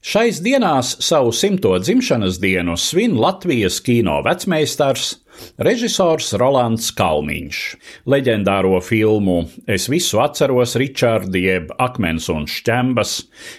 [0.00, 5.10] Šais dienās savu simto dzimšanas dienu svin Latvijas kino vecmeistars,
[5.60, 7.58] režisors Rolands Kalniņš.
[8.08, 13.16] Leģendāro filmu Es visu atceros Ričārdi jeb Akmens un Šķembas,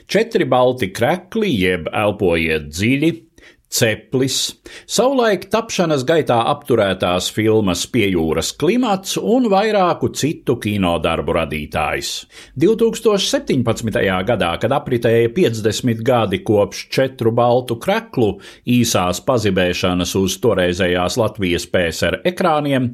[0.10, 3.12] četri balti krekli jeb Elpojiet dziļi,
[3.72, 4.50] Ceplis,
[4.84, 12.10] savulaik tapšanas gaitā apturētās filmas Piejūras klimats un vairāku citu kinodarbu radītājs.
[12.60, 13.96] 2017.
[14.28, 18.34] gadā, kad apritēja 50 gadi kopš četru baltu kreklu
[18.68, 22.90] īsās pazibēšanas uz toreizējās Latvijas PSR ekrāniem,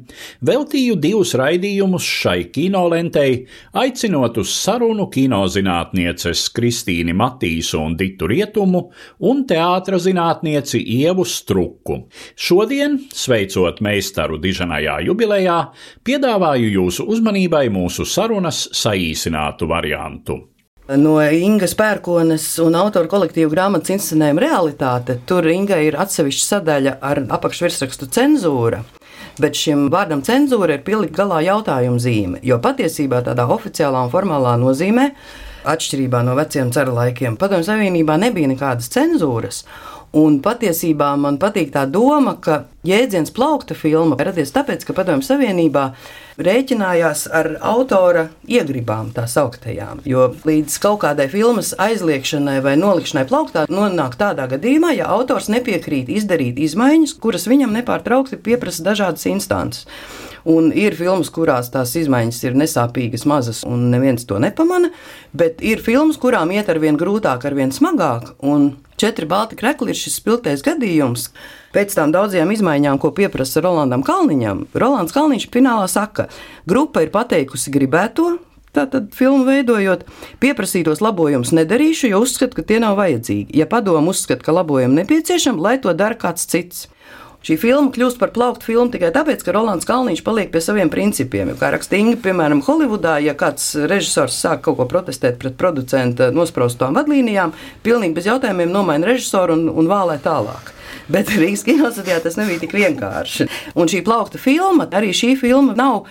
[0.46, 3.42] veltīju divus raidījumus šai kinolentei,
[3.74, 8.86] aicinot uz sarunu kinozinātnieces Kristīni Matīsu un Ditu Rietumu
[9.26, 12.02] un teātra zinātnieci Ievu Struku.
[12.36, 15.56] Šodien, sveicot meistaru diženajā jubilejā,
[16.04, 20.42] piedāvāju jūsu uzmanībai mūsu sarunas saīsinātu variantu.
[20.88, 25.18] No Ingas pērkones un autora kolektīva grāmatas inscenējuma realitāte.
[25.28, 28.80] Tur Inga ir atsevišķa sadaļa ar apakšvirsrakstu cenzūra.
[29.38, 34.56] Bet šim vārdam cenzūra ir pielikt galā jautājuma zīme, jo patiesībā tādā oficiālā un formālā
[34.58, 35.10] nozīmē,
[35.68, 39.66] atšķirībā no veciem cara laikiem, Padomju Savienībā nebija nekādas cenzūras.
[40.16, 45.82] Un patiesībā man patīk tā doma, ka jēdziens plaukta filma radies tāpēc, ka Padomju Savienībā
[46.40, 50.00] rēķinājās ar autora iegribām, tā sauktajām.
[50.08, 56.08] Jo līdz kaut kādai filmas aizliekšanai vai nolikšanai plauktā nonāk tādā gadījumā, ja autors nepiekrīt
[56.08, 59.84] izdarīt izmaiņas, kuras viņam nepārtraukti pieprasa dažādas instances.
[60.48, 64.88] Un ir filmas, kurās tās izmaiņas ir nesāpīgas, mazas, un neviens to nepamana,
[65.36, 68.38] bet ir filmas, kurām iet ar vien grūtāk, ar vien smagāk.
[68.40, 71.28] Un četri balti krekli ir šis spilgtais gadījums.
[71.74, 76.28] Pēc tam daudzajām izmaiņām, ko pieprasa Rolandam Kalniņam, Rolands Kalniņš finālā saka,
[76.68, 78.36] grupa ir pateikusi gribēto.
[78.76, 80.04] Tātad, filmu veidojot,
[80.42, 83.56] pieprasītos labojumus nedarīšu, jo uzskatu, ka tie nav vajadzīgi.
[83.56, 86.84] Ja padomu uzskata, ka labojumi nepieciešami, lai to dara kāds cits.
[87.48, 91.54] Šī filma kļūst par plauktu filmu tikai tāpēc, ka Rolands Kalniņš paliek pie saviem principiem.
[91.56, 97.54] Kā rakstīja, piemēram, Holivudā, ja kāds režisors sāk kaut ko protestēt pret producenta nospraustām vadlīnijām,
[97.86, 100.74] pilnīgi bez jautājumiem nomaina režisoru un, un vālē tālāk.
[101.08, 103.48] Bet Rīgas kinostudijā tas nebija tik vienkārši.
[103.80, 106.02] Un šī plaukta filma, arī šī filma nav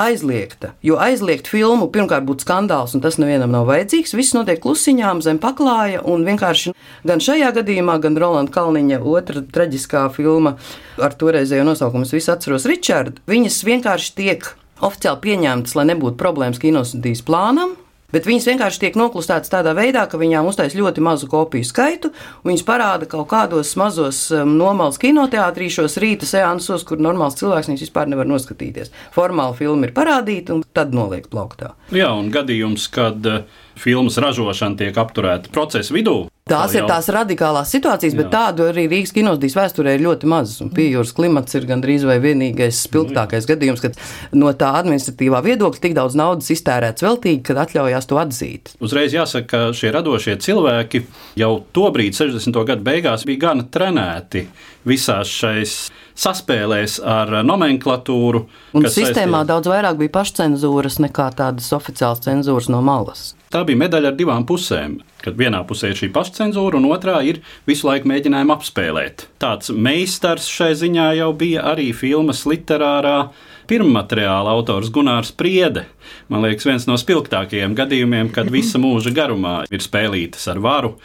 [0.00, 0.72] aizliegta.
[0.84, 4.14] Jo aizliegt filmu pirmkārt būtu skandāls, un tas nevienam nav vajadzīgs.
[4.16, 6.74] Viss notiek klusiņām, zem paklāja, un vienkārši
[7.08, 10.56] gan šajā gadījumā, gan Rolanda Kalniņa otra traģiskā filma
[11.00, 14.46] ar toreizējo nosaukumu, es visu atceros Richard, viņas vienkārši tiek
[14.84, 17.76] oficiāli pieņemtas, lai nebūtu problēmas kinostudijas plānam,
[18.14, 22.12] Bet viņas vienkārši tiek noklusētas tādā veidā, ka viņām uztais ļoti mazu kopiju skaitu,
[22.46, 28.10] viņas parāda kaut kādos mazos um, nomalas kinoteātrīšos, rīta seansos, kur normāls cilvēks viņus vispār
[28.12, 28.94] nevar noskatīties.
[29.16, 31.74] Formāli filma ir parādīta, un tad noliek plauktā.
[31.94, 33.42] Jā, un gadījums, kad uh,
[33.80, 36.24] filmas ražošana tiek apturēta procesa vidū.
[36.46, 38.30] Tās ir tās radikālās situācijas, bet Jā.
[38.36, 40.52] tādu arī Rīgas kinostudijas vēsturē ir ļoti maz.
[40.76, 43.98] Pījūras klimats ir gandrīz vai vienīgais spilgtākais gadījums, kad
[44.30, 48.70] no tā administratīvā viedokļa tik daudz naudas iztērēts veltīgi, kad atļaujās to atzīt.
[48.78, 51.02] Uzreiz jāsaka, ka šie radošie cilvēki
[51.42, 52.62] jau tobrīd, 60.
[52.70, 54.46] gadu beigās, bija gana trenēti
[54.86, 55.74] visās šais
[56.14, 58.44] saspēlēs ar nomenklatūru.
[58.70, 59.48] Un sistēmā saistīja...
[59.50, 63.32] daudz vairāk bija pašcensūras nekā tādas oficiālas cenzūras no malas.
[63.52, 64.98] Tā bija medaļa ar divām pusēm.
[65.22, 69.26] Kad vienā pusē ir šī pašcensūra, un otrā ir visu laiku mēģinājumi apspēlēt.
[69.42, 73.30] Tāds meistars šai ziņā jau bija arī filmas literārā
[73.70, 75.86] pirmmateriāla autors Gunārs Priede.
[76.30, 80.96] Man liekas, viens no spilgtākajiem gadījumiem, kad visa mūža garumā ir spēlītas ar varu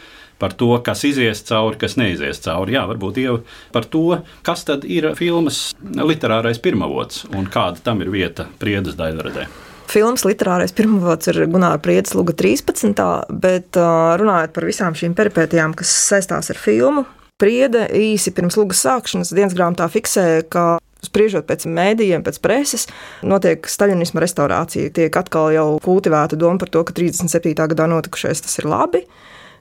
[0.42, 2.74] par to, kas izies cauri, kas neizies cauri.
[2.74, 3.36] Jā, varbūt jau
[3.74, 9.46] par to, kas tad ir filmas literārais pirmavots un kāda tam ir vieta priedes daļradē.
[9.90, 12.94] Filmas literārais pirmavots ir Gunāra Priedes Luga 13.
[13.42, 13.76] Bet
[14.20, 17.06] runājot par visām šīm peripētijām, kas saistās ar filmu,
[17.42, 20.64] Priede īsi pirms Lugas sākšanas dienas grāmatā fiksēja, ka
[21.02, 22.84] Spriežot pēc mēdījiem, pēc preses,
[23.26, 24.92] notiek staļinisma restaurācija.
[24.94, 27.56] Tiek atkal jau kultivēta doma par to, ka 37.
[27.72, 29.00] gadā notikušais tas ir labi.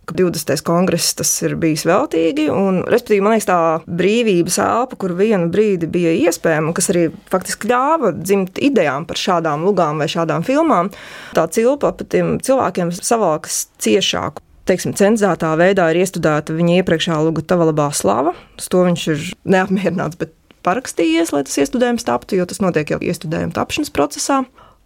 [0.09, 0.63] Ka 20.
[0.65, 2.48] kongress tas ir bijis veltīgi.
[2.53, 7.71] Un, respektīvi, man liekas, tā brīvības elpa, kur vienu brīdi bija iespējama, kas arī faktiski
[7.71, 10.92] ļāva dzimt idejām par šādām lugām vai šādām filmām,
[11.38, 14.42] tā cilpa pa tiem cilvēkiem savākas ciešāk.
[14.69, 18.36] Teiksim, cenzētā veidā ir iestudēta viņa iepriekšējā luga Tavalabā slava.
[18.62, 23.01] Uz to viņš ir neapmierināts, bet parakstījies, lai tas iestudējums taptu, jo tas notiek jau
[23.01, 24.44] iestudējuma tapšanas procesā.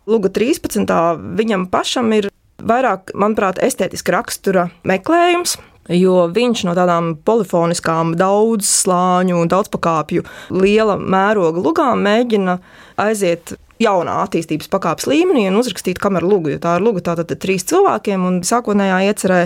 [0.07, 0.85] Luga 13.
[1.37, 2.29] viņam pašam ir
[2.61, 5.57] vairāk, manuprāt, estētiska rakstura meklējums.
[5.93, 12.57] Jo viņš no tādām polifoniskām, daudz slāņu un daudzpakāpju, liela mēroga lugām mēģina
[13.03, 16.55] aiziet jaunā attīstības pakāpes līmenī un uzrakstīt kameru lugu.
[16.61, 19.41] Tā ir luga tātad trīs cilvēkiem, un sākotnējā iecerē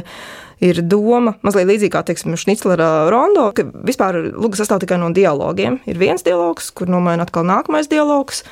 [0.64, 5.80] ir doma, mazliet līdzīga kā teiksim, Šniclera rondo, ka vispār luga sastāv tikai no dialogiem.
[5.90, 8.46] Ir viens dialogs, kur nomaina atkal nākamais dialogs.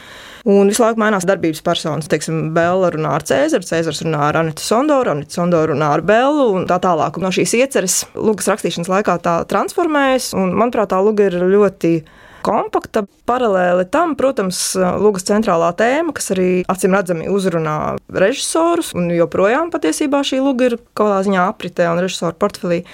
[0.47, 2.07] Un visu laiku mainās darbības personas.
[2.07, 6.45] Teiksim, Bela runā ar Cēzaru, Cēzars runā ar Anitu Sondoru, Anita Sondoru runā ar Belu
[6.55, 7.19] un tā tālāk.
[7.19, 11.93] Un no šīs ieceres lugas rakstīšanas laikā tā transformējas, un manuprāt, tā luga ir ļoti
[12.47, 13.03] kompakta.
[13.27, 20.23] Paralēli tam, protams, Lūgas centrālā tēma, kas arī acīm redzami uzrunā režisorus, un joprojām patiesībā
[20.23, 22.85] šī luga ir kaut kādā ziņā apritē un režisoru portfelī.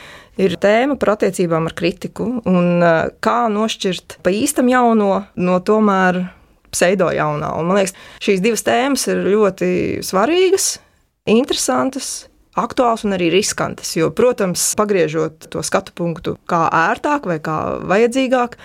[0.41, 2.87] Ir tēma par attiecībām ar kritiku un
[3.21, 6.25] kā nošķirt pa īstam jauno no tomēr
[6.73, 7.53] pseido jaunā.
[7.59, 9.71] Un, man liekas, šīs divas tēmas ir ļoti
[10.05, 10.77] svarīgas,
[11.29, 12.13] interesantas.
[12.53, 17.55] Aktuāls un arī riskantas, jo, protams, pagriežot to skatu punktu kā ērtāk vai kā
[17.89, 18.59] vajadzīgāk,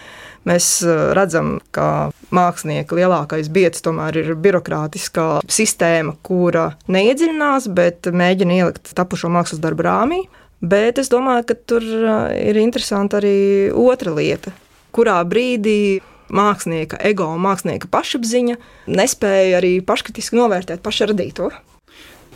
[0.49, 8.61] mēs eh, redzam, ka mākslinieka lielākais biedrs tomēr ir birokrātiskā sistēma, kura neiedziļinās, bet mēģina
[8.61, 10.21] ielikt tapušo mākslas darbu rāmī.
[10.61, 13.37] Bet es domāju, ka tur eh, ir interesanti arī
[13.73, 14.53] otra lieta,
[14.93, 16.03] kurā brīdī
[16.35, 18.59] mākslinieka ego un mākslinieka pašapziņa
[18.91, 21.51] nespēja arī paškritiski novērtēt pašradīto.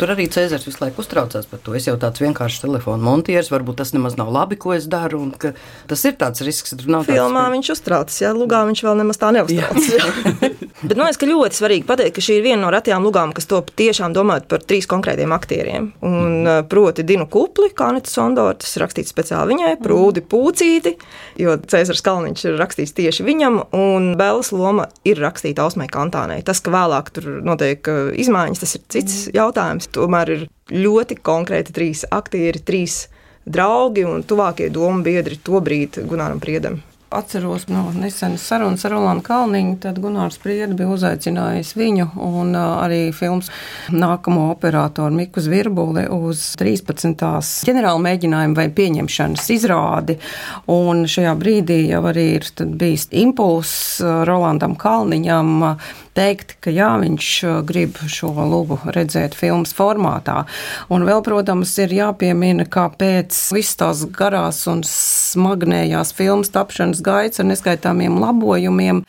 [0.02, 1.76] Tur arī Cēzars visu laiku uztraucās par to.
[1.78, 5.20] Es jau tāds vienkāršs telefona montieris, varbūt tas nemaz nav labi, ko es daru.
[5.86, 7.06] Tas ir tāds risks, ka nav.
[7.06, 7.54] Filmā tāds...
[7.54, 10.58] viņš uztraucas, ja lugā viņš vēl nemaz tā neuztraucas.
[10.82, 13.46] Bet man liekas, ka ļoti svarīgi pateikt, ka šī ir viena no retajām lugām, kas
[13.46, 15.92] top tiešām domājot par trīs konkrētiem aktieriem.
[16.02, 16.66] Un, mm.
[16.72, 20.96] Proti, Dinu Kupli, kā Anita Sondora, tas ir rakstīts speciāli viņai, Prūdi Pūcīti,
[21.38, 26.42] jo Cēzars Kalniņš ir rakstīts tieši viņam, un Bēlas loma ir rakstīta Ausmai Kantānei.
[26.42, 27.86] Tas, ka vēlāk tur notiek
[28.18, 29.36] izmaiņas, tas ir cits mm.
[29.38, 33.06] jautājums tomēr ir ļoti konkrēti trīs aktieri, trīs
[33.44, 36.80] draugi un tuvākie domu biedri tobrīd Gunāram Priedam
[37.12, 43.00] atceros no nesenas sarunas ar Rolandu Kalniņu, tad Gunārs Priedi bija uzaicinājis viņu un arī
[43.16, 43.50] filmas
[43.92, 47.24] nākamo operatoru Miku Zvirbuli uz 13.
[47.68, 50.18] ģenerāla mēģinājumu vai pieņemšanas izrādi.
[50.72, 52.48] Un šajā brīdī jau arī ir
[52.80, 55.76] bijis impulss Rolandam Kalniņam
[56.16, 57.28] teikt, ka jā, viņš
[57.68, 60.42] grib šo lugu redzēt filmas formātā.
[60.92, 67.42] Un vēl, protams, ir jāpiemina, ka pēc visas tās garās un smagnējās filmas tapšanas gaitas
[67.42, 69.02] ar neskaitāmiem labojumiem,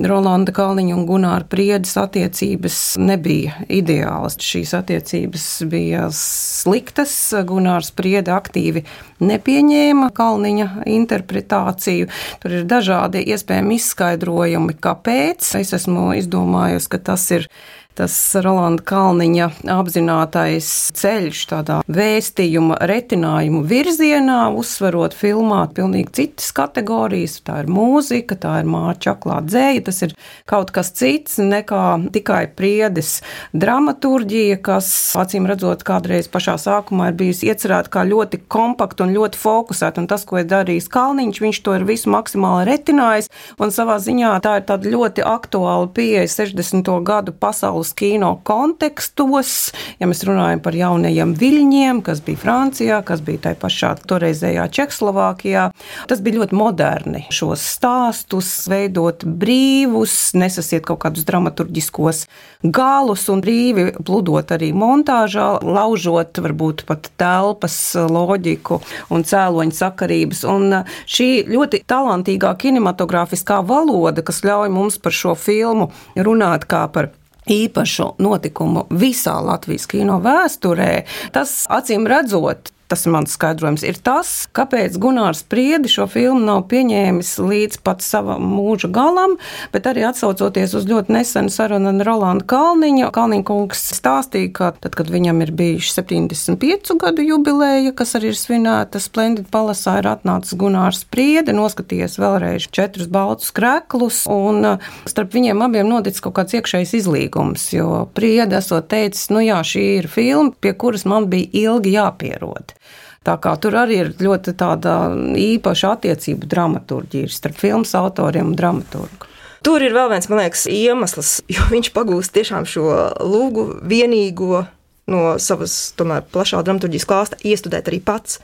[0.00, 4.38] Rolanda Kalniņa un Gunāra Priedes attiecības nebija ideālas.
[4.40, 7.12] Šīs attiecības bija sliktas.
[7.48, 8.84] Gunārs Priede aktīvi
[9.20, 12.08] nepieņēma Kalniņa interpretāciju.
[12.40, 15.52] Tur ir dažādi iespējami izskaidrojumi, kāpēc.
[15.60, 17.50] Es esmu izdomājusi, ka tas ir
[17.98, 27.40] tas Rolanda Kalniņa apzinātais ceļš tādā vēstījuma retinājumu virzienā, uzsverot filmā pilnīgi citas kategorijas.
[27.44, 30.14] Tā ir mūzika, tā ir mārķa aklā dzēja, tas ir
[30.48, 33.18] kaut kas cits nekā tikai priedes
[33.52, 39.40] dramaturģija, kas, acīm redzot, kādreiz pašā sākumā ir bijusi iecerēta kā ļoti kompakta un ļoti
[39.40, 43.98] fokusēta, un tas, ko ir darījis Kalniņš, viņš to ir visu maksimāli retinājis, un savā
[44.02, 46.92] ziņā tā ir tāda ļoti aktuāla pieeja 60.
[47.06, 53.20] gadu pasaules pasaules kino kontekstos, ja mēs runājam par jaunajiem viļņiem, kas bija Francijā, kas
[53.20, 55.70] bija tai pašā toreizējā Čehoslovākijā.
[56.08, 62.26] Tas bija ļoti moderni šos stāstus veidot brīvus, nesasiet kaut kādus dramaturgiskos
[62.62, 70.44] galus un brīvi pludot arī montāžā, laužot varbūt pat telpas loģiku un cēloņu sakarības.
[70.44, 77.12] Un šī ļoti talantīgā kinematogrāfiskā valoda, kas ļauj mums par šo filmu runāt kā par
[77.50, 80.92] īpašu notikumu visā Latvijas kino vēsturē,
[81.34, 86.64] tas acīm redzot, tas ir mans skaidrojums, ir tas, kāpēc Gunārs Priedi šo filmu nav
[86.70, 89.36] pieņēmis līdz pat savam mūža galam,
[89.70, 93.10] bet arī atsaucoties uz ļoti nesenu sarunu ar Rolandu Kalniņu.
[93.14, 98.38] Kalniņa kungs stāstīja, ka tad, kad viņam ir bijuši 75 gadu jubileja, kas arī ir
[98.38, 105.38] svinēta Splendid palasā, ir atnācis Gunārs Priedi, noskatījies vēlreiz četrus baltus kreklus, un uh, starp
[105.38, 110.10] viņiem abiem noticis kaut kāds iekšējs izlīgums, jo Priedi esot teicis, nu jā, šī ir
[110.10, 112.74] filma, pie kuras man bija ilgi jāpierod.
[113.20, 114.94] Tā kā tur arī ir ļoti tāda
[115.36, 119.28] īpaša attiecība dramaturģija starp filmas autoriem un dramaturgu.
[119.60, 122.88] Tur ir vēl viens, man liekas, iemesls, jo viņš pagūst tiešām šo
[123.20, 124.64] lūgu vienīgo
[125.10, 128.40] no savas tomēr, plašā dramaturgijas klāsta iestudēt arī pats.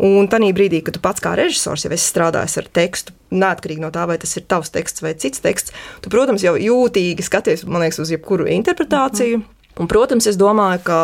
[0.00, 3.90] Un tajā brīdī, kad tu pats kā režisors jau esi strādājis ar tekstu, neatkarīgi no
[3.92, 7.98] tā, vai tas ir tavs teksts vai cits teksts, tu, protams, jau jūtīgi skaties liekas,
[8.00, 9.42] uz jebkuru interpretāciju.
[9.42, 9.59] Mm -hmm.
[9.78, 10.98] Un, protams, es domāju, ka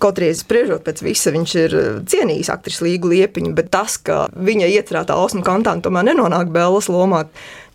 [0.00, 1.76] kaut arī spriežot pēc visa, viņš ir
[2.08, 7.26] cienījis aktrisu Līgu Liepiņu, bet tas, ka viņa iecerētā Osma Kantāna tomēr nenonāk Bellas lomā,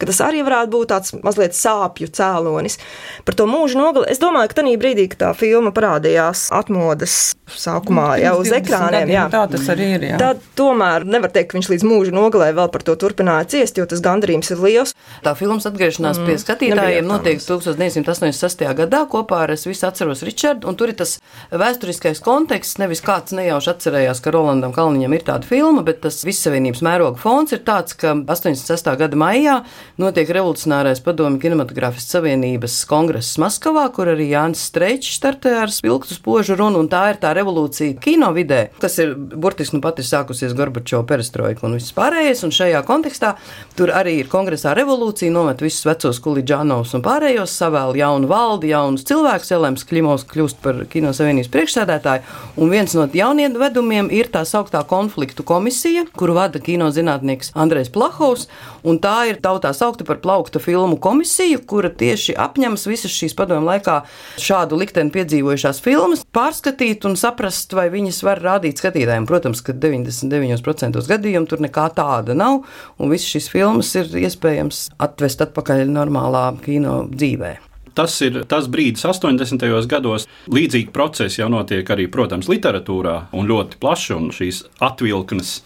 [0.01, 2.79] ka tas arī varētu būt tāds mazliet sāpju cēlonis.
[3.27, 8.07] Par to mūža nogali es domāju, ka tajā brīdī, kad tā filma parādījās atmodas sākumā
[8.15, 10.05] nu, jau uz ekrāniem, jā, tā tas arī ir.
[10.11, 10.19] Jā.
[10.21, 13.87] Tad tomēr nevar teikt, ka viņš līdz mūža nogalē vēl par to turpināja ciest, jo
[13.89, 14.95] tas gandarījums ir liels.
[15.25, 18.63] Tā filmas atgriešanās mm, pie skatītājiem notiek 1986.
[18.81, 21.17] gadā kopā ar es visu atceros Richardu, un tur ir tas
[21.51, 26.83] vēsturiskais konteksts, nevis kāds nejauši atcerējās, ka Rolandam Kalniņam ir tāda filma, bet tas vissavienības
[26.85, 28.91] mēroga fons ir tāds, ka 86.
[29.01, 29.59] gada maijā
[30.01, 36.55] notiek revolucionārais padomju kinematogrāfistu savienības kongress Maskavā, kur arī Jānis Streičs startē ar spilgtu spožu
[36.57, 40.55] runu, un tā ir tā revolūcija kino vidē, kas ir burtiski nu pat ir sākusies
[40.57, 43.35] Gorbačova perestroika un viss pārējais, un šajā kontekstā
[43.77, 49.05] tur arī ir kongresā revolūcija, nomet visus vecos kuliģānos un pārējos, savēl jaunu valdi, jaunus
[49.09, 52.25] cilvēkus, Elēms Klimovs kļūst par kino savienības priekšsēdētāju,
[52.57, 57.93] un viens no jauniem vedumiem ir tā sauktā konfliktu komisija, kuru vada kino zinātnieks Andrejs
[57.93, 58.47] Plahovs,
[58.87, 63.67] un tā ir tautā saukta par plaukta filmu komisiju, kura tieši apņemas visas šīs padomu
[63.67, 63.97] laikā
[64.39, 69.27] šādu likteni piedzīvojušās filmas, pārskatīt un saprast, vai viņas var rādīt skatītājiem.
[69.27, 72.63] Protams, ka 99% gadījumu tur nekā tāda nav,
[72.97, 77.57] un visas šīs filmas ir iespējams atvest atpakaļ normālā kino dzīvē.
[77.91, 79.67] Tas ir tas brīdis, 80.
[79.91, 80.29] gados.
[80.47, 85.57] Līdzīgi procesi jau notiek arī, protams, literatūrā, un ļoti plaši, un šīs atvilknes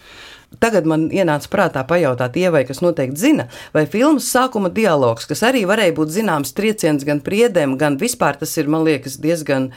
[0.62, 5.66] Tagad man ienāca prātā pajautāt Ievai, kas noteikti zina, vai filmas sākuma dialogs, kas arī
[5.68, 9.70] varēja būt zināms trieciens gan priedēm, gan vispār tas ir, man liekas, diezgan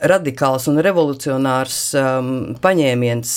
[0.00, 2.32] radikāls un revolucionārs um,
[2.62, 3.36] paņēmiens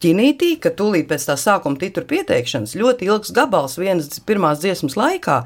[0.00, 5.42] ķinītī, ka tūlīt pēc tā sākuma titru pieteikšanas ļoti ilgs gabals vienas pirmās dziesmas laikā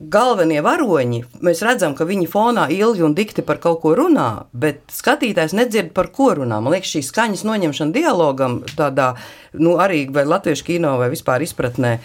[0.00, 4.80] galvenie varoņi, mēs redzam, ka viņi fonā ilgi un dikti par kaut ko runā, bet
[4.96, 6.62] skatītājs nedzird, par ko runā.
[6.62, 9.12] Man liekas, šī skaņas noņemšana dialogam, tādā
[9.60, 11.98] nu, arī latviešu kino vai vispār izpratnē.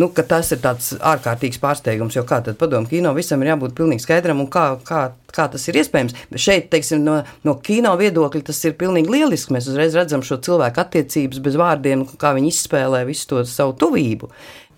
[0.00, 4.06] Nu, tas ir tāds ārkārtīgs pārsteigums, jo kā tad padomu kino visam ir jābūt pilnīgi
[4.06, 6.16] skaidram un kā, kā, kā tas ir iespējams.
[6.32, 9.52] Šeit, teiksim, no, no kino viedokļa tas ir pilnīgi lieliski.
[9.52, 14.32] Mēs uzreiz redzam šo cilvēku attiecības bez vārdiem, kā viņi izspēlē visu to savu tuvību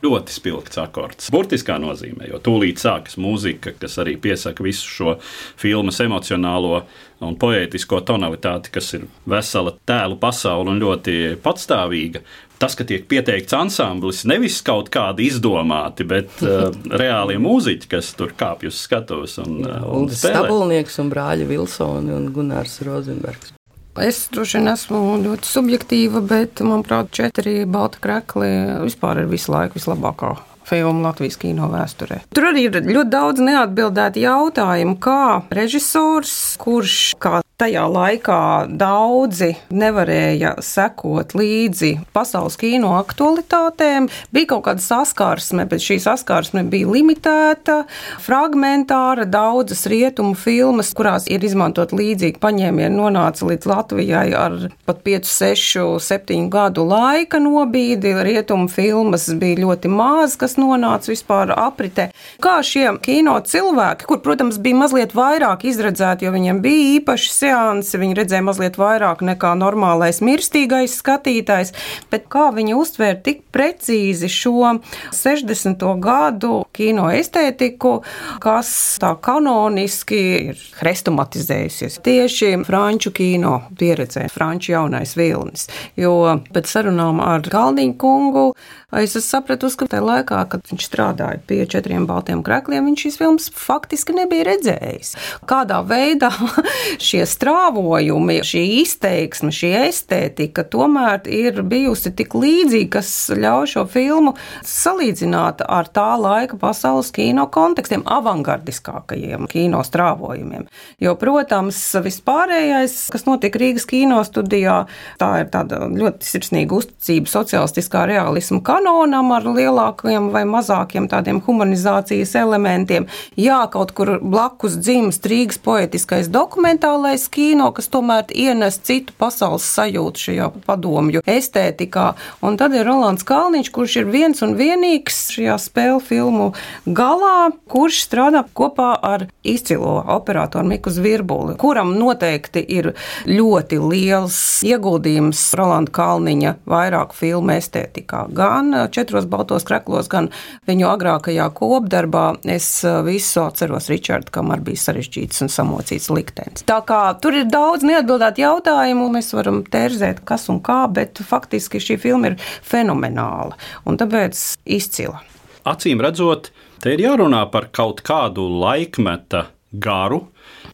[0.04, 1.30] ļoti spilgts akords.
[1.34, 5.16] Burtiskā nozīmē, jo tūlīt sākas mūzika, kas arī piesaka visu šo
[5.60, 6.84] filmas emocionālo
[7.24, 12.24] un poētisko tonalitāti, kas ir vesela tēlu pasaule un ļoti patstāvīga.
[12.60, 16.68] Tas, ka tiek pieteikts ansamblis, nevis kaut kādi izdomāti, bet uh,
[17.02, 19.36] reālie mūziķi, kas tur kāpj uz skatuves.
[19.42, 23.54] Un, uh, un, un Stabulnieks un brāļi Vilsoni un Gunārs Rozenbergs.
[24.02, 28.50] Es droši vien esmu ļoti subjektīva, bet, manuprāt, četri balti krekli
[28.82, 30.34] vispār ir visu laiku vislabākā
[30.68, 32.22] filmu Latvijas kino vēsturē.
[32.34, 40.56] Tur arī ir ļoti daudz neatbildētu jautājumu, kā režisors, kurš kā tajā laikā daudzi nevarēja
[40.64, 44.08] sekot līdzi pasaules kino aktualitātēm.
[44.34, 47.76] Bija kaut kāda saskarsme, bet šī saskarsme bija limitēta,
[48.24, 49.26] fragmentāra.
[49.30, 55.86] Daudzas rietumu filmas, kurās ir izmantot līdzīgi paņēmieni, nonāca līdz Latvijai ar pat 5, 6,
[56.02, 58.16] 7 gadu laika nobīdi.
[58.26, 62.08] Rietumu filmas bija ļoti maz, kas nonāca vispār apritē.
[62.42, 68.00] Kā šie kino cilvēki, kur, protams, bija mazliet vairāk izredzēti, jo viņiem bija īpaši seansi,
[68.00, 71.74] viņi redzēja mazliet vairāk nekā normālais mirstīgais skatītājs,
[72.12, 74.76] bet kā viņi uztvēra tik precīzi šo
[75.14, 75.84] 60.
[76.02, 77.96] gadu kino estētiku,
[78.42, 78.70] kas
[79.02, 80.20] tā kanoniski
[80.50, 85.68] ir hrestomatizējusies tieši franču kino pieredzē, franču jaunais vilnis.
[85.96, 88.46] Jo pēc sarunām ar Kalniņu kungu
[88.94, 93.48] es sapratu, ka tajā laikā, kad viņš strādāja pie četriem baltiem krēkliem, viņš šīs filmas
[93.54, 95.14] faktiski nebija redzējis.
[95.48, 96.30] Kādā veidā
[97.06, 104.34] šie strāvojumi, šī izteiksme, šī estētika tomēr ir bijusi tik līdzīga, kas ļauj šo filmu
[104.68, 110.66] salīdzināt ar tā laika pasaules kino kontekstiem, avangardiskākajiem kino strāvojumiem.
[111.02, 114.84] Jo, protams, vispārējais, kas notiek Rīgas kino studijā,
[115.20, 122.34] tā ir tāda ļoti sirsnīga uzticība sociālistiskā realisma kanonam ar lielākiem vai mazākiem tādiem humanizācijas
[122.40, 123.06] elementiem.
[123.40, 130.26] Jā, kaut kur blakus dzimst Rīgas poetiskais dokumentālais kino, kas tomēr ienes citu pasaules sajūtu
[130.26, 132.10] šajā padomju estētikā.
[132.44, 136.50] Un tad ir Rolands Kalniņš, kurš ir viens un vienīgs šajā spēļu filmu
[136.86, 142.92] galā, kurš strādā kopā ar izcilo operatoru Miku Zvirbuli, kuram noteikti ir
[143.28, 148.26] ļoti liels ieguldījums Rolanda Kalniņa vairāku filmu estētikā.
[148.34, 150.32] Gan četros baltos kreklos, gan
[150.68, 152.24] viņu agrākajā kopdarbā.
[152.44, 156.64] Es visu atceros Ričardu, kam arī bija sarežģīts un samocīts liktenis.
[156.68, 161.82] Tā kā tur ir daudz neatbildētu jautājumu, mēs varam tērzēt, kas un kā, bet faktiski
[161.82, 165.22] šī filma ir fenomenāla un tāpēc izcila.
[165.64, 166.50] Acīm redzot,
[166.80, 170.26] te ir jārunā par kaut kādu laikmeta garu,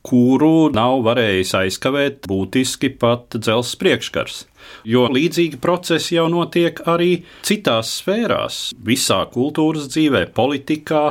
[0.05, 4.45] kuru nav varējis aizkavēt būtiski pat dzelzs priekškars.
[4.89, 11.05] Jo līdzīgi procesi jau notiek arī citās sfērās, visā kultūras dzīvē, politikā,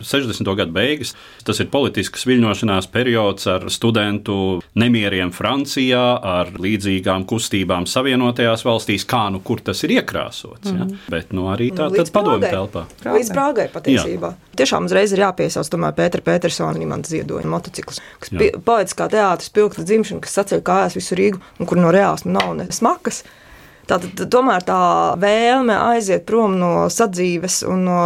[0.00, 0.54] 60.
[0.56, 1.14] gadu beigas.
[1.46, 9.26] Tas ir politisks viļņošanās periods ar studentu nemieriem Francijā, ar līdzīgām kustībām Savienotajās valstīs, kā
[9.34, 10.72] nu kur tas ir iekrāsots.
[10.72, 10.88] Mm ja?
[11.10, 12.84] Bet nu, arī tā tad padomju telpā.
[13.04, 14.32] Līdz Prāgai patiesībā.
[14.34, 14.56] Jā.
[14.58, 18.34] Tiešām uzreiz ir jāpiesauc Pētera Petersona imanta ziedoņa motocikls, kas
[18.66, 22.68] poetiskā teātris pilkta dzimšana, kas saceļ kājās visu Rīgu un kur no reāls nav ne
[22.74, 23.22] smakas.
[23.84, 24.78] Tātad tomēr tā
[25.20, 27.98] vēlme aiziet prom no sadzīves un no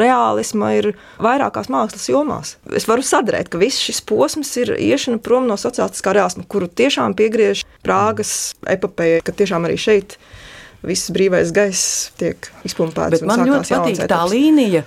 [0.00, 2.54] realisma ir vairākās mākslas jomās.
[2.72, 7.16] Es varu sadrēt, ka viss šis posms ir iešana prom no sociālistiskā realisma, kuru tiešām
[7.18, 10.16] piegriež Prāgas epopeja, ka tiešām arī šeit
[10.86, 13.18] viss brīvais gaiss tiek izpumpēts.
[13.18, 14.84] Bet man ļoti patīk tā līnija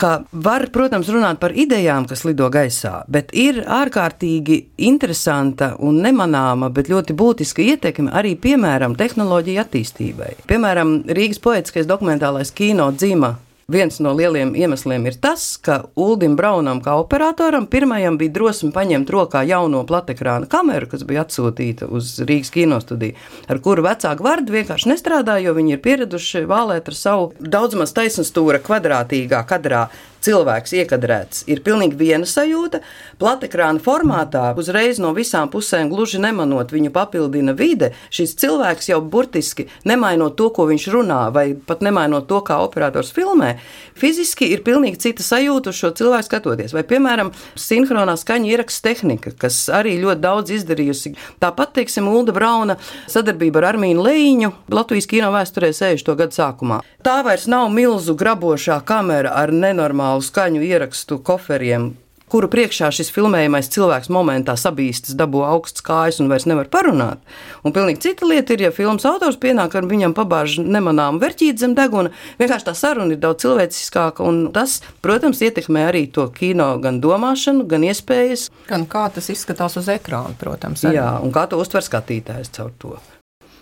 [0.00, 6.70] ka var, protams, runāt par idejām, kas lido gaisā, bet ir ārkārtīgi interesanta un nemanāma,
[6.74, 10.34] bet ļoti būtiska ietekme arī, piemēram, tehnoloģiju attīstībai.
[10.50, 13.34] Piemēram, Rīgas poetiskais dokumentālais kino dzīma
[13.64, 19.08] Viens no lieliem iemesliem ir tas, ka Uldim Braunam, kā operatoram, pirmajam bija drosme paņemt
[19.08, 23.16] rokā jauno platekrāna kameru, kas bija atsūtīta uz Rīgas kinostudiju,
[23.48, 28.60] ar kuru vecāku vārdu vienkārši nestrādāja, jo viņi ir pieraduši vālēt ar savu daudzmaz taisnstūra
[28.66, 29.86] kvadrātīgā kadrā
[30.24, 32.80] cilvēks iekadrēts, ir pilnīgi viena sajūta.
[33.20, 37.92] Platekrāna formātā, uzreiz no visām pusēm, gluži nemanot, viņu papildina vide.
[38.14, 43.12] Šis cilvēks jau burtiski nemainot to, ko viņš runā, vai pat nemainot to, kā operators
[43.14, 43.54] filmē,
[43.98, 46.74] fiziski ir pilnīgi cita sajūta uz šo cilvēku skatoties.
[46.76, 51.14] Vai, piemēram, sinhronā skaņa ieraksts tehnika, kas arī ļoti daudz izdarījusi.
[51.42, 52.78] Tāpat, teiksim, Ulda Brauna
[53.10, 56.14] sadarbība ar Armīnu Leīņu Latvijas kino vēsturē 60.
[56.18, 56.80] gadu sākumā.
[57.04, 61.94] Tā vairs nav milzu grabošā kamera ar nenormālu oriģinālu skaņu ierakstu koferiem,
[62.28, 67.20] kuru priekšā šis filmējamais cilvēks momentā sabīstas, dabū augsts kājas un vairs nevar parunāt.
[67.64, 71.74] Un pilnīgi cita lieta ir, ja filmas autors pienāk ar viņam pabāž nemanāmu verķīti zem
[71.74, 77.00] deguna, vienkārši tā saruna ir daudz cilvēciskāka, un tas, protams, ietekmē arī to kino gan
[77.00, 78.50] domāšanu, gan iespējas.
[78.68, 80.84] Gan kā tas izskatās uz ekrāna, protams.
[80.84, 80.98] Arī.
[80.98, 82.98] Jā, un kā to uztver skatītājs caur to.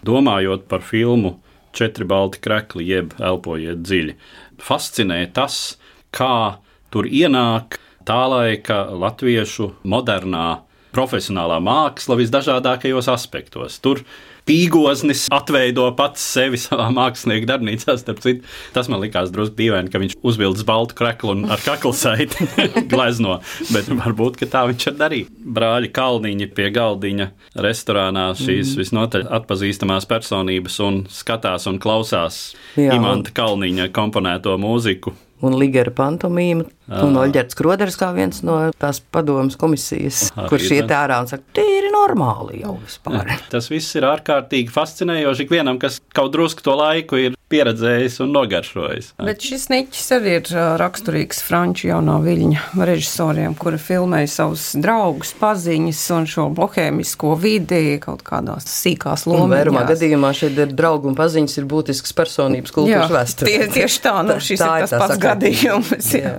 [0.07, 1.41] Domājot par filmu
[1.73, 4.17] Četri balti krekli, jeb elpojiet dziļi,
[4.61, 5.79] fascinē tas,
[6.15, 6.59] kā
[6.93, 13.79] tur ienāk tā laika latviešu modernā profesionālā māksla visdažādākajos aspektos.
[13.81, 14.03] Tur
[14.49, 17.95] pīgoznis atveido pats sevi savā mākslinieka darbnīcā.
[18.03, 18.35] Citu,
[18.75, 22.49] tas man likās drusku dīvaini, ka viņš uzvilcis baltu kreklu un ar kaklu saiti
[22.93, 23.39] glezno,
[23.73, 25.33] bet varbūt tā viņš ir darījis.
[25.57, 27.31] Brāļi Kalniņi pie galdiņa
[27.65, 28.83] restorānā šīs mm.
[28.83, 32.45] visnotaļ atpazīstamās personības un skatās un klausās
[32.77, 32.99] Jā.
[32.99, 36.65] Imanta Kalniņa komponēto mūziku un Ligera pantomīma,
[37.03, 41.45] un Oļģerts Kroders kā viens no tās padomas komisijas, Arī, kurš iet ārā un saka,
[41.59, 43.35] tīri normāli jau vispār.
[43.53, 49.13] Tas viss ir ārkārtīgi fascinējoši ikvienam, kas kaut drusku to laiku ir pieredzējis un nogaršojis.
[49.23, 56.03] Bet šis niķis arī ir raksturīgs franču jaunā viļņa režisoriem, kuri filmēja savus draugus, paziņas
[56.17, 59.51] un šo bohēmisko vidi kaut kādās sīkās lomās.
[59.53, 63.51] Vairumā gadījumā šeit ir draugi un paziņas ir būtisks personības kultūras vēsture.
[63.51, 65.35] Tie, tieši tā, nu šis tā ir tas pats sakā.
[65.35, 66.13] gadījums.
[66.17, 66.35] Jā.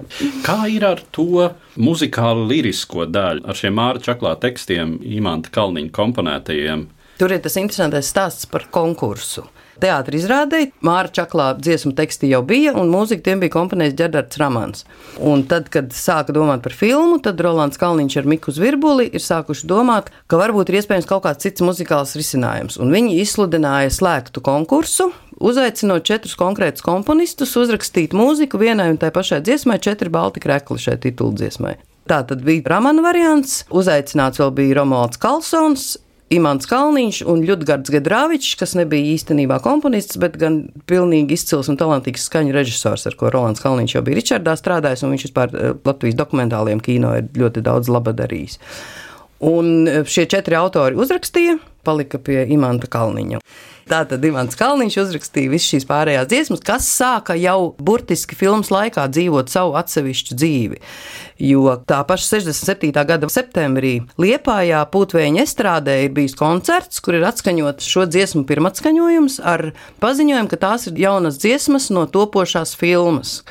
[0.45, 1.49] Kā ir ar to
[1.81, 6.87] muzikālu lirisko daļu, ar šiem Māra Čaklā tekstiem, Imanta Kalniņa komponētajiem?
[7.19, 9.45] Tur ir tas interesantais stāsts par konkursu
[9.81, 10.71] teātris izrādēji.
[10.85, 14.85] Māra Čaklā dziesmu teksti jau bija, un mūziku tiem bija komponējis Džerdards Ramans.
[15.23, 19.69] Un tad, kad sāka domāt par filmu, tad Rolands Kalniņš ar Miku Zvirbuli ir sākuši
[19.69, 22.79] domāt, ka varbūt ir iespējams kaut kāds cits muzikāls risinājums.
[22.81, 25.11] Un viņi izsludināja slēgtu konkursu,
[25.43, 30.99] uzaicinot četrus konkrētus komponistus, uzrakstīt mūziku vienai un tai pašai dziesmai, četri balti krekli šai
[31.03, 31.75] tituldziesmai.
[32.03, 35.93] Tā tad bija Ramana variants, uzaicināts vēl bija Romualds Kalsons,
[36.33, 42.25] Imants Kalniņš un Ļudgards Gedrāvičs, kas nebija īstenībā komponists, bet gan pilnīgi izcils un talantīgs
[42.29, 46.17] skaņu režisors, ar ko Rolands Kalniņš jau bija Ričardā strādājis, un viņš vispār eh, Latvijas
[46.19, 48.59] dokumentāliem kino ir ļoti daudz laba darījis.
[49.43, 53.41] Un eh, šie četri autori uzrakstīja, palika pie Imanta Kalniņa.
[53.91, 59.51] Tātad Imants Kalniņš uzrakstīja visas šīs pārējās dziesmas, kas sāka jau burtiski filmas laikā dzīvot
[59.51, 60.79] savu atsevišķu dzīvi.
[61.43, 62.93] Jo tā paša 67.
[63.09, 69.73] gada septembrī Liepājā Pūtvēņa estrādē ir bijis koncerts, kur ir atskaņots šo dziesmu pirmatskaņojums ar
[70.03, 73.41] paziņojumu, ka tās ir jaunas dziesmas no topošās filmas.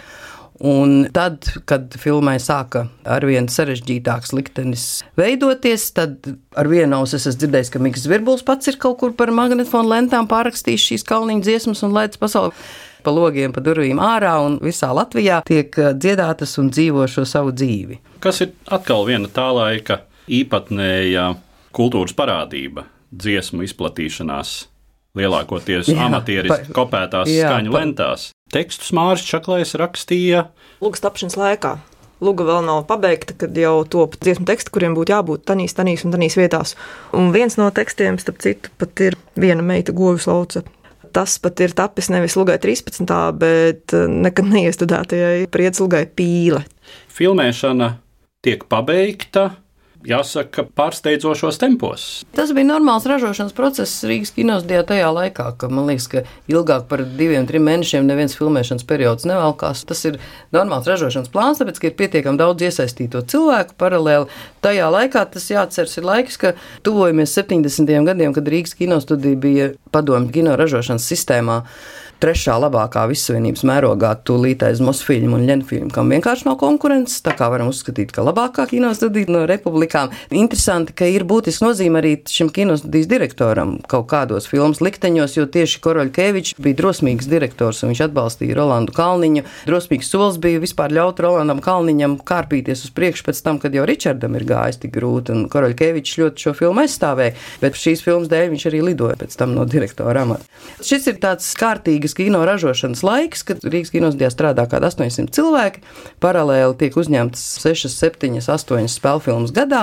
[0.62, 4.85] Un tad, kad filmai sāka arvien sarežģītāks liktenis
[5.18, 9.11] veidoties, tad ar vienu ausu es esmu dzirdējis, ka Mikls Zvirbuls pats ir kaut kur
[9.18, 12.55] par magnetofonu lentām pārrakstījis šīs kalniņa dziesmas un laicis pasauli
[13.03, 17.51] pa logiem, pa durvīm ārā un visā Latvijā tiek uh, dziedātas un dzīvo šo savu
[17.59, 17.98] dzīvi.
[18.22, 21.33] Kas ir atkal viena tā laika īpatnēja
[21.75, 24.53] kultūras parādība, dziesmu izplatīšanās
[25.18, 25.90] lielākoties
[26.48, 28.29] pa- kopētās jā, skaņu pa- lentās.
[28.52, 30.46] Tekstus Mārcis Čaklais rakstīja
[30.82, 31.76] Lūgas tapšanas laikā.
[32.22, 36.12] Luga vēl nav pabeigta, kad jau top dziesmu teksti, kuriem būtu jābūt tanīs, tanīs un
[36.14, 36.76] tanīs vietās.
[37.16, 40.62] Un viens no tekstiem, starp citu, pat ir viena meita govis lauce.
[41.12, 43.08] Tas pat ir tapis nevis Lugai 13.
[43.40, 46.62] bet eh, nekad neiestudētajai prieclugai pīle.
[47.08, 47.90] filmēšana
[48.44, 49.50] tiek pabeigta,
[50.08, 52.06] jāsaka, pārsteidzošos tempos.
[52.36, 57.04] Tas bija normāls ražošanas process Rīgas kinostudijā tajā laikā, ka man liekas, ka ilgāk par
[57.06, 59.84] diviem, trim mēnešiem neviens filmēšanas periods nevelkās.
[59.88, 60.18] Tas ir
[60.54, 64.30] normāls ražošanas plāns, tāpēc, ka ir pietiekami daudz iesaistīto cilvēku paralēli.
[64.64, 66.54] Tajā laikā tas jāatceras ir laiks, ka
[66.86, 67.98] tuvojamies 70.
[68.10, 71.62] gadiem, kad Rīgas kinostudija bija padomju kino ražošanas sistēmā.
[72.22, 77.16] Trešā labākā vissavienības mērogā tūlītais Mosfilmu un Lenfilmu, kam vienkārši nav konkurences.
[77.26, 80.12] Tā kā varam uzskatīt, ka labākā kinostudija no republikām.
[80.30, 85.80] Interesanti, ka ir būtiski nozīme arī šim kinostudijas direktoram kaut kādos filmas likteņos, jo tieši
[85.82, 89.42] Koroļkevičs bija drosmīgs direktors un viņš atbalstīja Rolandu Kalniņu.
[89.66, 94.38] Drosmīgs solis bija vispār ļaut Rolandam Kalniņam kārpīties uz priekšu pēc tam, kad jau Ričardam
[94.38, 97.35] ir gājis tik grūti, un Koroļkevičs ļoti šo filmu aizstāvēja,
[97.66, 100.46] bet šīs filmas dēļ viņš arī lidoja pēc tam no direktora amata.
[100.87, 105.83] Šis ir tāds kārtīgs kino ražošanas laiks, kad Rīgas kinostudijā strādā kaut kādi 800 cilvēki.
[106.22, 109.83] Paralēli tiek uzņemtas 6, 7, 8 spēļu filmas gadā,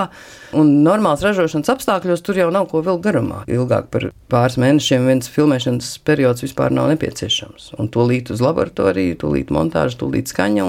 [0.56, 3.42] un normāls ražošanas apstākļos tur jau nav ko vilkt garumā.
[3.50, 7.74] Ilgāk par pāris mēnešiem viens filmēšanas periods vispār nav nepieciešams.
[7.80, 10.66] Un to līdz uz laboratoriju, to līdz montāžu, to līdz skaņa.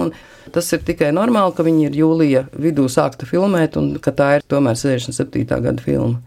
[0.52, 4.48] Tas ir tikai normāli, ka viņi ir jūlija vidū sākta filmēt, un ka tā ir
[4.50, 5.46] tomēr 67.
[5.46, 6.18] gada filma.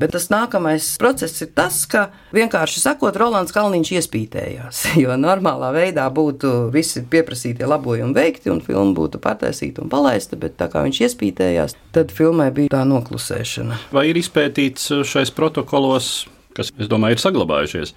[0.00, 4.84] Bet tas nākamais process ir tas, ka vienkārši sakot, Rolands Kalniņš iespītējās.
[5.02, 10.54] Jo normālā veidā būtu visi pieprasītie labojumi veikti un filma būtu pataisīta un palaista, bet
[10.60, 13.80] tā kā viņš iespītējās, tad filmai bija tā noklusēšana.
[13.94, 16.12] Vai ir izpētīts šais protokolos,
[16.56, 17.96] kas, es domāju, ir saglabājušies?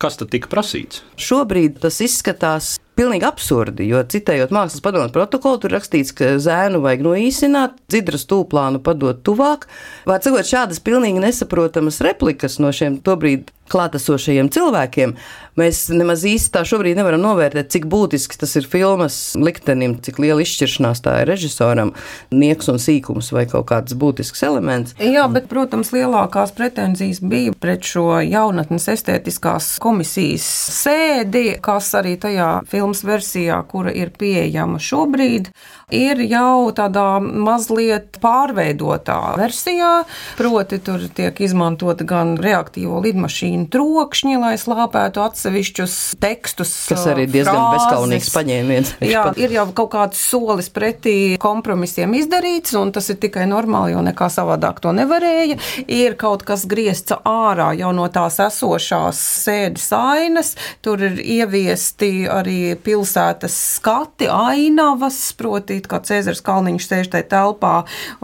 [0.00, 1.02] Kas tad tika prasīts?
[1.20, 7.04] Šobrīd tas izskatās pilnīgi absurdi, jo citējot mākslas padomu protokolu, tur rakstīts, ka zēnu vajag
[7.06, 9.68] noīsināt, dzidras tūplānu padot tuvāk.
[10.08, 15.14] Vai cikot šādas pilnīgi nesaprotamas replikas no šiem tobrīd klātesošajiem cilvēkiem,
[15.58, 20.44] mēs nemaz īsti tā šobrīd nevaram novērtēt, cik būtisks tas ir filmas liktenim, cik liela
[20.44, 21.92] izšķiršanās tā ir režisoram,
[22.30, 24.94] nieks un sīkums vai kaut kāds būtisks elements.
[25.02, 32.50] Jā, bet, protams, lielākās pretenzijas bija pret šo jaunatnes estētiskās komisijas sēdi, kas arī tajā
[32.86, 35.50] filmas versijā, kura ir pieejama šobrīd,
[35.90, 40.04] ir jau tādā mazliet pārveidotā versijā.
[40.38, 46.74] Proti, tur tiek izmantota gan reaktīvo lidmašīnu trokšņi, lai slāpētu atsevišķus tekstus.
[46.92, 47.88] Kas arī diezgan frāzes.
[47.88, 48.94] bezskaunīgs paņēmiens.
[49.14, 54.04] Jā, ir jau kaut kāds solis pretī kompromisiem izdarīts, un tas ir tikai normāli, jo
[54.06, 55.58] nekā savādāk to nevarēja.
[55.90, 60.54] Ir kaut kas griezts ārā jau no tās esošās sēdes ainas,
[60.86, 67.74] tur ir ieviesti arī pilsētas skati, ainavas, proti, kā Cēzars Kalniņš sēž tajā telpā,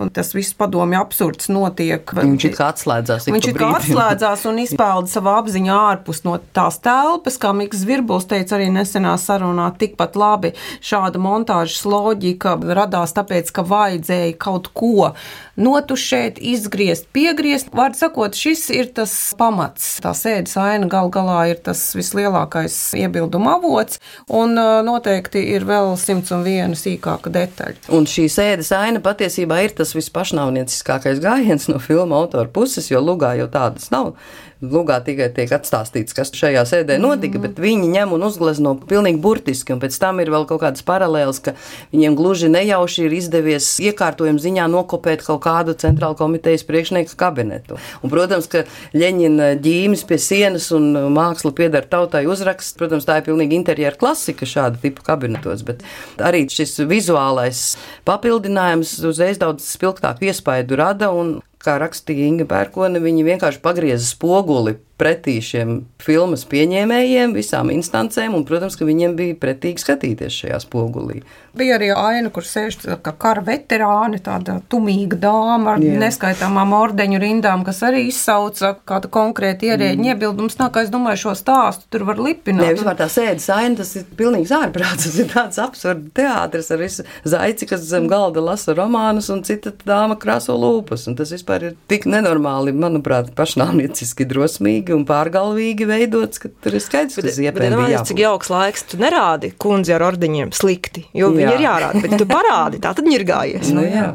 [0.00, 2.14] un tas viss padomju absurds notiek.
[2.18, 3.28] Viņš ir kā atslēdzās.
[3.32, 8.28] Viņš ir kā atslēdzās un izpelda savu apziņu ārpus no tās telpas, kā Mikls Virbuls
[8.30, 10.52] teica arī nesenā sarunā, tikpat labi
[10.84, 15.12] šāda montāžas loģika radās tāpēc, ka vajadzēja kaut ko
[15.60, 17.72] notušēt, izgriezt, piegriezt.
[17.76, 19.98] Vārds sakot, šis ir tas pamats.
[20.02, 24.00] Tā sēdes aina gal galā ir tas vislielākais iebilduma avots,
[24.32, 27.88] un ā, noteikti ir vēl simts un viena sīkāka detaļa.
[27.94, 33.36] Un šī sēdes aina patiesībā ir tas vispašnāvnieciskākais gājiens no filmu autora puses, jo lugā
[33.38, 34.16] jau tādas nav.
[34.62, 39.74] Lugā tikai tiek atstāstīts, kas šajā sēdē notika, bet viņi ņem un uzglezno pilnīgi burtiski.
[39.74, 41.56] Un pēc tam ir vēl kaut kādas paralēlas, ka
[41.90, 47.80] viņiem gluži nejauši ir izdevies iekārtojuma ziņā nokopēt kaut kādu centrālu komitejas priekšnieku kabinetu.
[48.04, 48.62] Un, protams, ka
[48.94, 52.78] Ļeņina ģīmis pie sienas un māksla pieder tautai uzraksts.
[52.78, 55.84] Protams, tā ir pilnīgi interjera klasika šāda tipa kabinetos, bet
[56.22, 57.62] arī šis vizuālais
[58.08, 61.12] papildinājums uzreiz daudz spilgtāku iespaidu rada.
[61.12, 68.36] Un, kā rakstīja Inga Pērkone, viņi vienkārši pagrieza spoguli pretī šiem filmas pieņēmējiem, visām instancēm,
[68.38, 71.22] un, protams, ka viņiem bija pretīgi skatīties šajā spogulī.
[71.52, 75.98] Bija arī aina, kur sēž kā kara veterāni, tāda tumīga dāma ar Jā.
[76.00, 80.06] neskaitāmām ordeņu rindām, kas arī izsauca kādu konkrētu ierēģi mm.
[80.14, 80.56] iebildumus.
[80.56, 82.64] Tā kā es domāju, šo stāstu tur var lipināt.
[82.64, 86.80] Nē, vispār tā sēdes aina, tas ir pilnīgs ārprāts, tas ir tāds absurds teātris ar
[86.80, 91.68] visu zaici, kas zem galda lasa romānus, un cita dāma krāso lūpas, un tas vispār
[91.68, 97.40] ir tik nenormāli, manuprāt, pašnāvnieciski drosmīgi un pārgalvīgi veidots, ka tur ir skaidrs, ka tas
[97.42, 98.02] iepēja.
[98.08, 101.38] Cik jauks laiks tu nerādi kundzi ar ordeņiem slikti, jo jā.
[101.38, 103.72] viņi ir jārāda, bet tu parādi, tā tad ir gājies.
[103.74, 104.12] Nu, jā.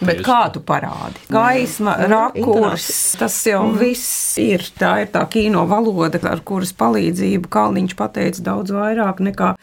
[0.00, 1.22] Bet kā tu parādi?
[1.32, 2.88] Gaisma, rakurs,
[3.20, 3.76] tas jau mm.
[3.80, 4.64] viss ir.
[4.76, 9.54] Tā ir tā kino valoda, ar kuras palīdzību Kalniņš pateica daudz vairāk nekā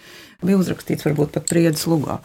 [0.43, 2.19] bija uzrakstīts varbūt pat priedes lugā.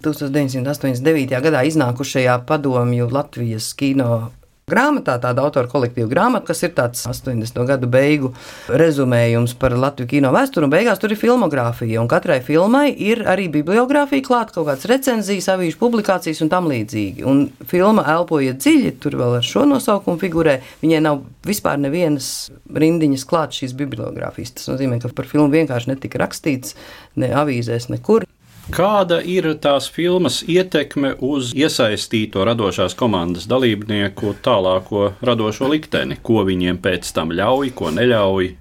[0.00, 1.34] 1989.
[1.44, 4.30] gadā iznākušajā padomju Latvijas kino
[4.70, 7.60] grāmatā, tāda autora kolektīva grāmata, kas ir tāds 80.
[7.68, 8.32] gadu beigu
[8.68, 10.70] rezumējums par Latvijas kino vēsturi.
[10.70, 15.80] Beigās tur ir filmogrāfija, un katrai filmai ir arī bibliogrāfija klāta, kaut kādas recenzijas, avīžu
[15.80, 17.26] publikācijas un tam līdzīgi.
[17.26, 20.60] Un filma Elpojiet dziļi, tur vēl ar šo nosaukumu figurē.
[20.84, 24.56] Viņai nav vispār nevienas rindiņas klāt šīs bibliogrāfijas.
[24.58, 26.76] Tas nozīmē, ka par filmu vienkārši netika rakstīts
[27.20, 28.26] ne avīzēs, nekur.
[28.70, 36.14] Kāda ir tās filmas ietekme uz iesaistīto radošās komandas dalībnieku tālāko radošo likteni?
[36.22, 38.52] Ko viņiem pēc tam ļauj, ko neļauj?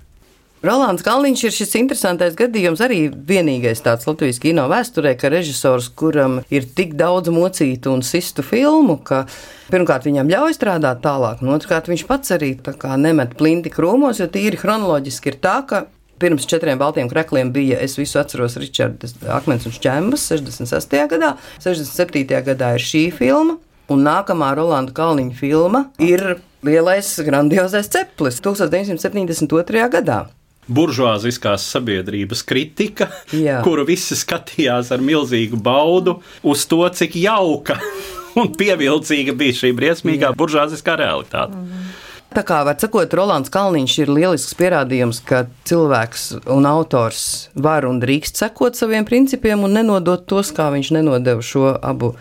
[0.66, 6.42] Rolands Kalniņš ir šis interesantais gadījums, arī vienīgais tāds Latvijas kino vēsturē, ka režisors, kuram
[6.52, 9.22] ir tik daudz mocītu un sistu filmu, ka
[9.70, 12.56] pirmkārt viņam ļauj strādāt tālāk, un otrkārt viņš pats arī
[12.98, 15.86] nemet plinti krūmos, jo tīri chronoloģiski ir tā, ka
[16.20, 20.98] Pirms četriem baltiem krekliem bija, es visu atceros, Ričards Akmens un Čembas 66.
[21.12, 21.36] gadā.
[21.64, 22.26] 67.
[22.46, 23.56] gadā ir šī filma,
[23.90, 29.88] un nākamā Rolanda Kalniņa filma ir Lielais grandiozais ceplis 1972.
[29.96, 30.26] gadā
[30.70, 33.60] buržuāziskās sabiedrības kritika, Jā.
[33.66, 37.80] kuru visi skatījās ar milzīgu baudu uz to, cik jauka
[38.40, 41.58] un pievilcīga bija šī briesmīgā buržuāziskā realitāte.
[41.58, 41.89] Mm.
[42.30, 47.24] Tā kā var sakot, Rolands Kalniņš ir lielisks pierādījums, ka cilvēks un autors
[47.58, 52.12] var un drīkst sekot saviem principiem un nenodot tos, kā viņš nenodeva šo abu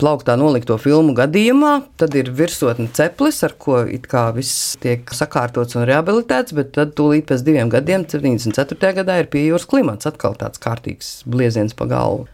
[0.00, 1.74] plauktā nolikto filmu gadījumā.
[2.00, 6.96] Tad ir virsotne ceplis, ar ko it kā viss tiek sakārtots un rehabilitēts, bet tad
[6.96, 8.94] tūlīt pēc diviem gadiem, 74.
[9.02, 12.30] gadā, ir pie jūras klimats atkal tāds kārtīgs blieziens pa galvu.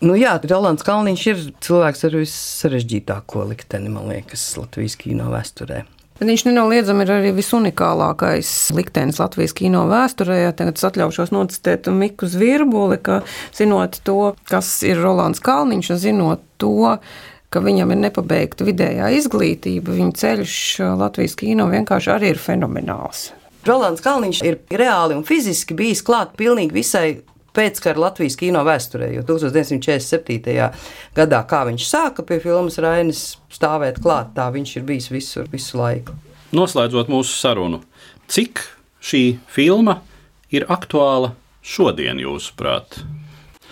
[0.00, 5.84] Nu jā, Rolands Kalniņš ir cilvēks ar vissarežģītāko likteni, man liekas, Latvijas kino vēsturē.
[6.20, 10.42] Bet viņš nenoliedzami ir arī visunikālākais liktenis Latvijas kino vēsturē.
[10.52, 13.22] Tagad es atļaušos nocitēt Miku Zvirbuli, ka
[13.56, 16.98] zinot to, kas ir Rolands Kalniņš, un zinot to,
[17.48, 20.58] ka viņam ir nepabeigta vidējā izglītība, viņa ceļš
[21.00, 23.30] Latvijas kino vienkārši arī ir fenomenāls.
[23.64, 27.06] Rolands Kalniņš ir reāli un fiziski bijis klāt pilnīgi visai
[27.56, 29.10] pēckara Latvijas kino vēsturē.
[29.14, 30.68] Jo 1947.
[31.16, 35.80] gadā, kā viņš sāka pie filmas Rainis stāvēt klāt, tā viņš ir bijis visur, visu
[35.80, 36.16] laiku.
[36.56, 37.82] Noslēdzot mūsu sarunu,
[38.30, 38.62] cik
[39.04, 40.00] šī filma
[40.50, 43.00] ir aktuāla šodien, jūsuprāt?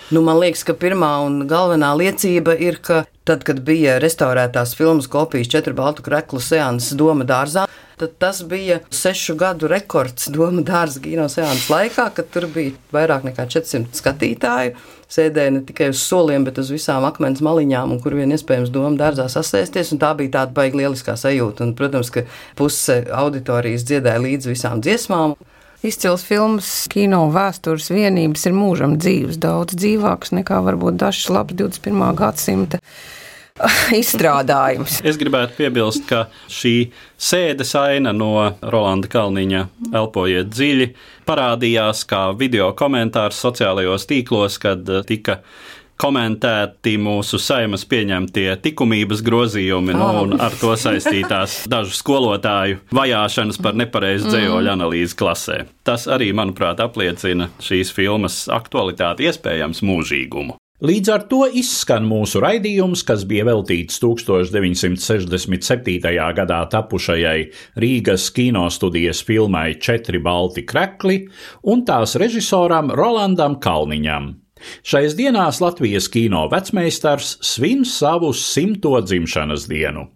[0.08, 5.08] Nu, man liekas, ka pirmā un galvenā liecība ir, ka tad, kad bija restaurētās filmas
[5.10, 7.66] kopijas četru baltu kreklu seanses Doma dārzā,
[7.98, 13.26] tad tas bija sešu gadu rekords Doma dārza kino seanses laikā, kad tur bija vairāk
[13.28, 14.76] nekā 400 skatītāju.
[15.08, 19.24] Sēdēja ne tikai uz soliem, bet uz visām akmens maliņām, kur vien iespējams doma dārzā
[19.32, 19.94] sasēsties.
[20.00, 21.64] Tā bija tāda baigta lieliskā sajūta.
[21.64, 22.26] Un, protams, ka
[22.58, 25.38] puse auditorijas dziedāja līdz visām dziesmām.
[25.86, 32.02] Izcils filmas, kino vēstures vienības ir mūžam dzīves, daudz dzīvāks nekā varbūt dažs labs 21.
[32.18, 32.82] gadsimta
[34.00, 35.00] izstrādājums.
[35.06, 40.92] Es gribētu piebilst, ka šī sēdes aina no Rolanda Kalniņa Elpojiet dziļi
[41.28, 45.42] parādījās kā video komentārs sociālajos tīklos, kad eh, tika
[45.98, 53.74] komentēti mūsu saimas pieņemtie likumības grozījumi nu, un ar to saistītās dažu skolotāju vajāšanas par
[53.78, 55.58] nepareizu dzējoļu analīzi klasē.
[55.82, 60.58] Tas arī, manuprāt, apliecina šīs filmas aktualitāti, iespējams, mūžīgumu.
[60.78, 65.98] Līdz ar to izskan mūsu raidījums, kas bija veltīts 1967.
[66.38, 67.50] gadā tapušajai
[67.82, 71.26] Rīgas kinostudijas filmai Četri balti krekli
[71.66, 74.38] un tās režisoram Rolandam Kalniņam.
[74.86, 80.06] Šais dienās Latvijas kino vecmeistars svin savu simto dzimšanas dienu.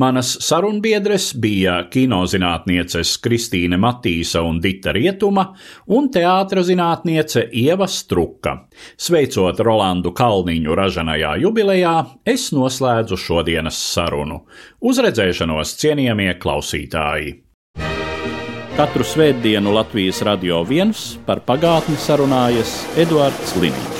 [0.00, 5.50] Manas sarunbiedres bija kinozinātnieces Kristīne Matīsa un Dita Rietuma
[5.96, 8.56] un teātra zinātniece Ieva Struka.
[8.96, 14.42] Sveicot Rolandu Kalniņu ražanajā jubilejā, es noslēdzu šodienas sarunu.
[14.80, 17.38] Uz redzēšanos, cienījamie klausītāji!
[18.80, 23.99] Katru svētdienu Latvijas radio viens par pagātni sarunājas Eduards Liniņš.